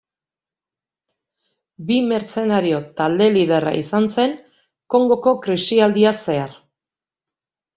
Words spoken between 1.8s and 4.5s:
Bi mertzenario talde liderra izan zen